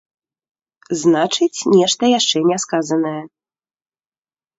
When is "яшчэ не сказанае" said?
2.19-3.21